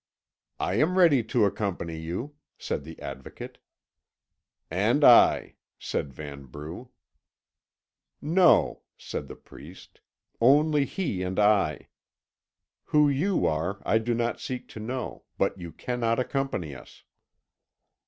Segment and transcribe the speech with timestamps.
[0.59, 3.59] "I am ready to accompany you," said the Advocate.
[4.71, 6.89] "And I," said Vanbrugh.
[8.19, 10.01] "No," said the priest,
[10.41, 11.89] "only he and I.
[12.85, 17.03] Who you are I do not seek to know, but you cannot accompany us."